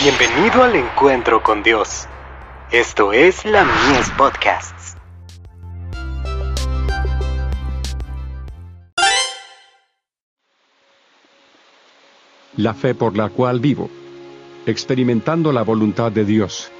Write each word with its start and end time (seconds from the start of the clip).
Bienvenido 0.00 0.62
al 0.62 0.76
encuentro 0.76 1.42
con 1.42 1.64
Dios. 1.64 2.06
Esto 2.70 3.12
es 3.12 3.44
la 3.44 3.64
Mies 3.64 4.08
Podcasts. 4.10 4.96
La 12.56 12.74
fe 12.74 12.94
por 12.94 13.16
la 13.16 13.30
cual 13.30 13.58
vivo. 13.58 13.90
Experimentando 14.66 15.50
la 15.50 15.62
voluntad 15.62 16.12
de 16.12 16.24
Dios. 16.24 16.70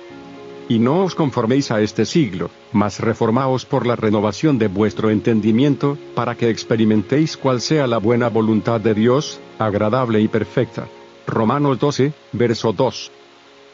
Y 0.69 0.79
no 0.79 1.03
os 1.03 1.17
conforméis 1.17 1.73
a 1.73 1.81
este 1.81 2.05
siglo, 2.05 2.51
mas 2.73 3.01
reformaos 3.01 3.65
por 3.65 3.85
la 3.85 3.97
renovación 3.97 4.59
de 4.59 4.69
vuestro 4.69 5.11
entendimiento, 5.11 5.99
para 6.15 6.37
que 6.37 6.51
experimentéis 6.51 7.37
cuál 7.37 7.61
sea 7.61 7.89
la 7.89 7.99
buena 7.99 8.29
voluntad 8.29 8.81
de 8.81 8.95
Dios, 8.95 9.41
agradable 9.59 10.21
y 10.21 10.29
perfecta. 10.29 10.87
Romanos 11.29 11.79
12, 11.79 12.15
verso 12.33 12.73
2. 12.73 13.13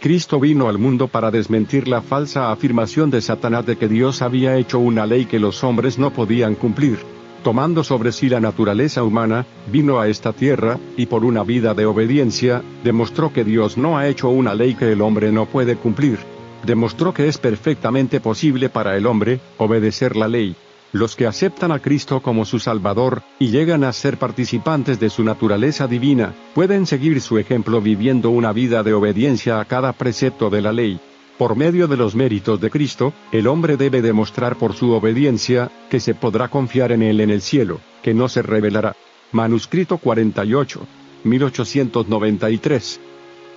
Cristo 0.05 0.39
vino 0.39 0.69
al 0.69 0.77
mundo 0.77 1.09
para 1.09 1.31
desmentir 1.31 1.89
la 1.89 2.03
falsa 2.03 2.53
afirmación 2.53 3.09
de 3.09 3.23
Satanás 3.23 3.65
de 3.65 3.79
que 3.79 3.89
Dios 3.89 4.21
había 4.21 4.59
hecho 4.59 4.79
una 4.79 5.07
ley 5.07 5.25
que 5.25 5.39
los 5.39 5.65
hombres 5.65 5.99
no 5.99 6.13
podían 6.13 6.57
cumplir. 6.57 6.99
Tomando 7.43 7.83
sobre 7.83 8.13
sí 8.13 8.29
la 8.29 8.39
naturaleza 8.39 9.03
humana, 9.03 9.47
vino 9.73 9.99
a 9.99 10.09
esta 10.09 10.35
tierra, 10.35 10.79
y 10.99 11.07
por 11.07 11.25
una 11.25 11.43
vida 11.43 11.73
de 11.73 11.87
obediencia, 11.87 12.63
demostró 12.85 13.33
que 13.33 13.45
Dios 13.45 13.79
no 13.79 13.97
ha 13.97 14.07
hecho 14.07 14.29
una 14.29 14.55
ley 14.55 14.75
que 14.75 14.93
el 14.93 15.01
hombre 15.01 15.33
no 15.33 15.47
puede 15.47 15.77
cumplir. 15.77 16.19
Demostró 16.67 17.15
que 17.15 17.27
es 17.27 17.39
perfectamente 17.39 18.21
posible 18.21 18.69
para 18.69 18.99
el 18.99 19.07
hombre, 19.07 19.41
obedecer 19.57 20.17
la 20.17 20.29
ley. 20.29 20.55
Los 20.95 21.17
que 21.17 21.27
aceptan 21.27 21.73
a 21.73 21.81
Cristo 21.81 22.23
como 22.23 22.45
su 22.45 22.61
Salvador, 22.61 23.23
y 23.41 23.49
llegan 23.49 23.83
a 23.83 23.93
ser 23.93 24.17
participantes 24.17 25.01
de 25.01 25.11
su 25.11 25.25
naturaleza 25.25 25.89
divina, 25.89 26.37
pueden 26.55 26.87
seguir 26.87 27.21
su 27.21 27.37
ejemplo 27.37 27.81
viviendo 27.81 28.31
una 28.31 28.53
vida 28.53 28.85
de 28.85 28.95
obediencia 28.95 29.59
a 29.59 29.65
cada 29.65 29.93
precepto 29.93 30.51
de 30.51 30.63
la 30.63 30.73
ley. 30.73 31.01
Por 31.37 31.57
medio 31.57 31.89
de 31.89 31.97
los 31.97 32.15
méritos 32.15 32.61
de 32.61 32.71
Cristo, 32.71 33.13
el 33.33 33.49
hombre 33.49 33.77
debe 33.77 34.03
demostrar 34.03 34.55
por 34.55 34.75
su 34.75 34.93
obediencia, 34.93 35.69
que 35.91 35.99
se 35.99 36.15
podrá 36.15 36.47
confiar 36.47 36.93
en 36.93 37.03
él 37.03 37.21
en 37.21 37.31
el 37.31 37.43
cielo, 37.43 37.81
que 38.01 38.15
no 38.15 38.29
se 38.29 38.43
revelará. 38.43 38.95
Manuscrito 39.33 39.99
48. 39.99 40.87
1893. 41.25 43.01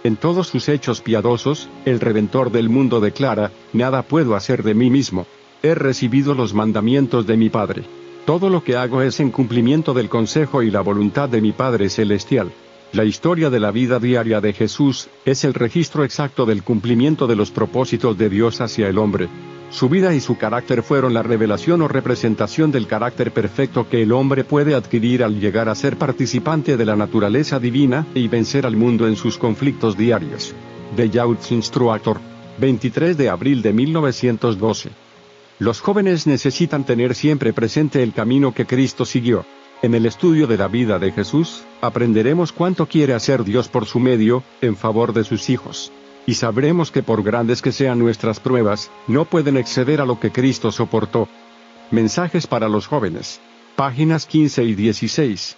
En 0.04 0.16
todos 0.16 0.48
sus 0.48 0.70
hechos 0.70 1.02
piadosos, 1.02 1.70
el 1.86 2.00
Redentor 2.00 2.52
del 2.52 2.68
mundo 2.68 3.00
declara, 3.00 3.52
nada 3.74 4.02
puedo 4.02 4.36
hacer 4.36 4.64
de 4.64 4.74
mí 4.74 4.90
mismo, 4.90 5.28
He 5.64 5.74
recibido 5.74 6.36
los 6.36 6.54
mandamientos 6.54 7.26
de 7.26 7.36
mi 7.36 7.50
Padre. 7.50 7.84
Todo 8.26 8.50
lo 8.50 8.64
que 8.64 8.76
hago 8.76 9.02
es 9.02 9.20
en 9.20 9.32
cumplimiento 9.32 9.94
del 9.94 10.10
consejo 10.10 10.62
y 10.62 10.70
la 10.70 10.82
voluntad 10.82 11.30
de 11.30 11.42
mi 11.42 11.52
Padre 11.52 11.90
Celestial. 11.90 12.52
La 12.94 13.06
historia 13.06 13.50
de 13.50 13.60
la 13.60 13.72
vida 13.72 14.00
diaria 14.00 14.40
de 14.40 14.54
Jesús 14.54 15.10
es 15.26 15.44
el 15.44 15.54
registro 15.54 16.04
exacto 16.04 16.46
del 16.46 16.64
cumplimiento 16.64 17.26
de 17.28 17.36
los 17.36 17.52
propósitos 17.52 18.18
de 18.18 18.30
Dios 18.30 18.62
hacia 18.62 18.88
el 18.88 18.98
hombre. 18.98 19.30
Su 19.70 19.90
vida 19.90 20.14
y 20.14 20.22
su 20.22 20.38
carácter 20.38 20.84
fueron 20.84 21.14
la 21.14 21.24
revelación 21.24 21.82
o 21.82 21.88
representación 21.88 22.72
del 22.72 22.88
carácter 22.88 23.32
perfecto 23.32 23.90
que 23.90 24.04
el 24.04 24.14
hombre 24.14 24.44
puede 24.46 24.76
adquirir 24.76 25.24
al 25.24 25.40
llegar 25.40 25.68
a 25.68 25.76
ser 25.76 25.98
participante 25.98 26.78
de 26.78 26.86
la 26.86 26.96
naturaleza 26.96 27.60
divina 27.60 28.06
y 28.14 28.28
vencer 28.28 28.66
al 28.66 28.78
mundo 28.78 29.08
en 29.08 29.16
sus 29.16 29.38
conflictos 29.38 29.98
diarios. 29.98 30.54
De 30.96 31.10
Youth 31.10 31.52
Instructor. 31.52 32.20
23 32.60 33.18
de 33.18 33.30
abril 33.30 33.62
de 33.62 33.74
1912. 33.74 35.07
Los 35.60 35.82
jóvenes 35.82 36.28
necesitan 36.28 36.86
tener 36.86 37.16
siempre 37.16 37.52
presente 37.52 38.04
el 38.04 38.14
camino 38.14 38.54
que 38.54 38.68
Cristo 38.68 39.06
siguió. 39.06 39.44
En 39.82 39.96
el 39.96 40.06
estudio 40.06 40.46
de 40.46 40.58
la 40.58 40.68
vida 40.68 41.00
de 41.00 41.12
Jesús, 41.12 41.64
aprenderemos 41.82 42.52
cuánto 42.52 42.86
quiere 42.86 43.16
hacer 43.16 43.44
Dios 43.44 43.68
por 43.68 43.88
su 43.88 44.00
medio, 44.00 44.44
en 44.62 44.76
favor 44.76 45.14
de 45.14 45.24
sus 45.24 45.50
hijos. 45.50 45.92
Y 46.28 46.36
sabremos 46.36 46.92
que 46.92 47.02
por 47.02 47.24
grandes 47.24 47.64
que 47.64 47.72
sean 47.72 47.98
nuestras 47.98 48.40
pruebas, 48.40 48.92
no 49.08 49.26
pueden 49.26 49.58
exceder 49.58 50.00
a 50.00 50.06
lo 50.06 50.20
que 50.20 50.32
Cristo 50.32 50.72
soportó. 50.72 51.28
Mensajes 51.90 52.46
para 52.46 52.70
los 52.70 52.86
jóvenes. 52.86 53.40
Páginas 53.76 54.28
15 54.28 54.64
y 54.64 54.76
16. 54.76 55.58